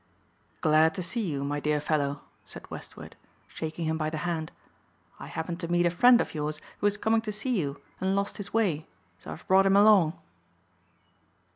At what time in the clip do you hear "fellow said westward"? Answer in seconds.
1.79-3.15